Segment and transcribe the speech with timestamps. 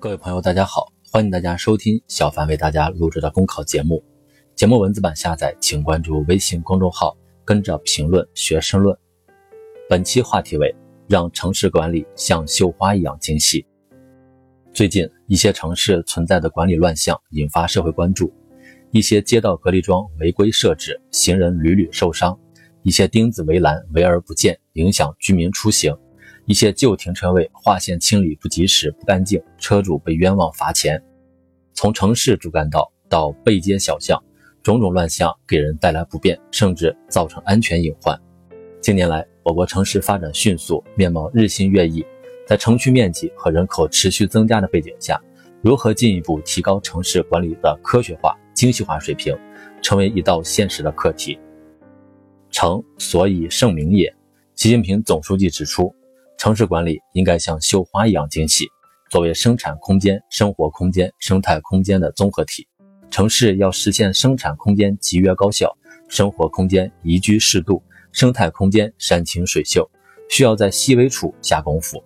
[0.00, 4.02] 各位朋友，大家好，欢迎大家收听小凡为大家录制的公考节目。
[4.56, 8.96] 节目文字版下载，请关注微信公众号，跟着评论学申论。
[9.90, 10.74] 本期话题为：
[11.06, 13.66] 让城市管理像绣花一样精细。
[14.72, 18.32] 最近，一些城市存在的管理乱象引发社会关注，
[18.92, 22.34] 一些街道隔离桩违规设置，行人屡屡受伤；
[22.84, 25.94] 一些钉子围栏围而不见，影响居民出行。
[26.50, 31.00] 一些旧停车位划线清理不及时、不干净，车主被冤枉罚钱。
[31.74, 34.20] 从城市主干道到背街小巷，
[34.60, 38.20] 种种乱象给人带来不便，甚至造成安全隐患。
[38.80, 42.04] 近年来，我国城市发展迅速，面貌日新月异。
[42.48, 45.22] 在城区面积和人口持续增加的背景下，
[45.62, 49.38] 如何进一步提高城市管理的科学化、精细化水平，
[49.80, 51.38] 成为一道现实的课题。
[52.50, 54.12] 诚所以盛名也。
[54.56, 55.94] 习近平总书记指出。
[56.40, 58.64] 城市管理应该像绣花一样精细。
[59.10, 62.66] 作为生产空间、生活空间、生态空间的综合体，
[63.10, 65.76] 城市要实现生产空间集约高效，
[66.08, 69.86] 生活空间宜居适度，生态空间山清水秀，
[70.30, 72.02] 需要在细微处下功夫。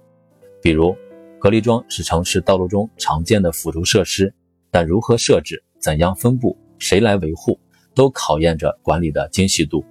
[0.61, 0.97] 比如，
[1.39, 4.35] 隔离桩是城市道路中常见的辅助设施，
[4.69, 7.57] 但如何设置、怎样分布、谁来维护，
[7.95, 9.85] 都考验着管理的精细度。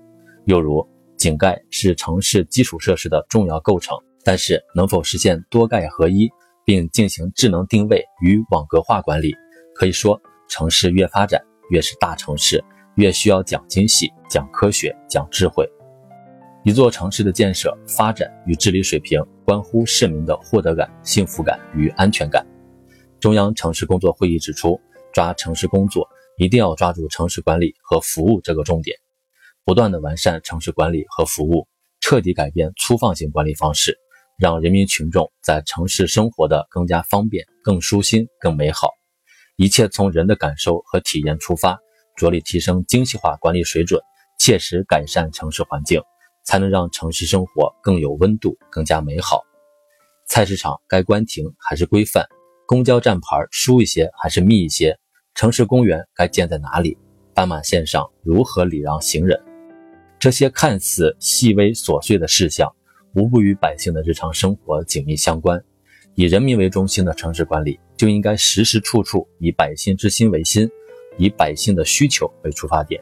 [0.43, 3.97] 又如，井盖是城市基础设施的重要构成。
[4.23, 6.29] 但是，能否实现多盖合一，
[6.63, 9.35] 并进行智能定位与网格化管理？
[9.75, 12.63] 可以说，城市越发展，越是大城市，
[12.95, 15.69] 越需要讲精细、讲科学、讲智慧。
[16.63, 22.45] 一座城市的建设、发展与治理水平，关乎市民的获得感、幸福感与安全感。
[23.19, 24.79] 中央城市工作会议指出，
[25.13, 28.97] 抓城市工作，一定要抓住城市管理和服务这个重点，
[29.65, 31.67] 不断的完善城市管理和服务，
[31.99, 33.99] 彻底改变粗放型管理方式。
[34.37, 38.89] 让人民群众在城市生活的更加方便、更舒心、更美好。
[39.55, 41.79] 一切从人的感受和体验出发，
[42.15, 44.01] 着力提升精细化管理水准，
[44.39, 46.01] 切实改善城市环境，
[46.43, 49.43] 才能让城市生活更有温度、更加美好。
[50.27, 52.25] 菜市场该关停还是规范？
[52.65, 54.97] 公交站牌疏一些还是密一些？
[55.35, 56.97] 城市公园该建在哪里？
[57.35, 59.39] 斑马线上如何礼让行人？
[60.19, 62.73] 这些看似细微琐碎的事项。
[63.13, 65.63] 无不与百姓的日常生活紧密相关。
[66.15, 70.69] 以人民为中心的城市管理，就应该时时处处以百姓之心为心，
[71.17, 73.01] 以百姓的需求为出发点，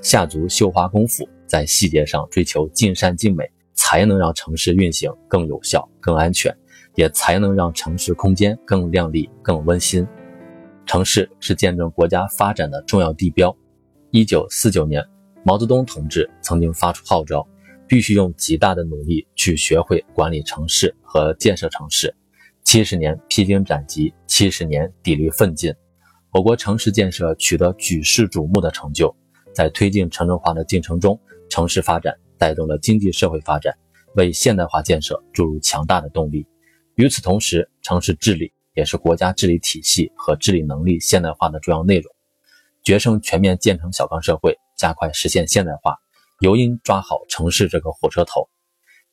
[0.00, 6.54] 下足绣花功夫，在细节上追求尽善尽美，才能让城市运行更有效、更安全，
[6.94, 10.06] 也才能让城市空间更亮丽、更温馨。
[10.84, 13.54] 城市是见证国家发展的重要地标。
[14.10, 15.02] 一九四九年，
[15.42, 17.46] 毛泽东同志曾经发出号召。
[17.86, 22.14] 必须用极大的努力去学会管理城市和建设城市。
[22.64, 25.74] 七十年披荆斩棘，七十年砥砺奋进，
[26.30, 29.14] 我国城市建设取得举世瞩目的成就。
[29.52, 33.74] 在推进城镇化的进程中，城市发展带动了经济社会发展，
[34.14, 36.46] 为现代化建设注入强大的动力。
[36.94, 42.14] 与此同时，城市治理也是国家治理体系和治理能力现代化的重要内容。
[42.82, 45.96] 决胜全面建成小康社会，加快实现现代化。
[46.42, 48.48] 尤应抓好城市这个火车头，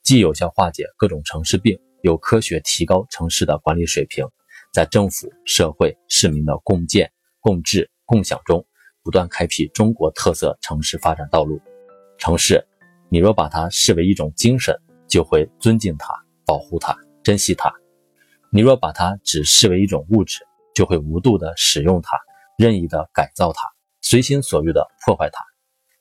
[0.01, 4.25] 既有效化解各种城市病，又科学提高城市的管理水平，
[4.73, 8.66] 在政府、社会、市民的共建、共治、共享中，
[9.03, 11.62] 不断开辟中国特色城市发展道路。
[12.17, 12.66] 城市，
[13.09, 14.75] 你若把它视为一种精神，
[15.07, 16.11] 就会尊敬它、
[16.47, 17.69] 保护它、珍惜它；
[18.51, 20.40] 你若把它只视为一种物质，
[20.73, 22.17] 就会无度的使用它、
[22.57, 23.61] 任意的改造它、
[24.01, 25.46] 随心所欲的破坏它。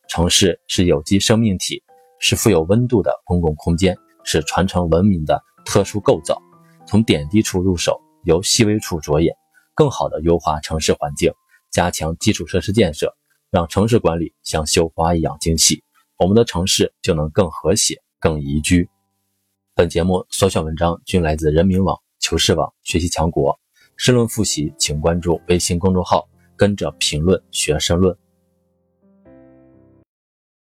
[0.09, 1.83] 城市是有机生命体，
[2.19, 6.41] 是富有温度的公共空间，是传承文明的特殊构造。
[6.87, 9.35] 从点滴处入手，由细微处着眼，
[9.75, 11.31] 更好地优化城市环境，
[11.71, 13.15] 加强基础设施建设，
[13.51, 15.85] 让城市管理像绣花一样精细，
[16.19, 18.89] 我们的城市就能更和谐、更宜居。
[19.75, 23.61] 本节目所选文章均来自人民网、求是网、学习强国。
[23.97, 26.27] 申论复习，请关注微信公众号，
[26.57, 28.17] 跟着评论学申论。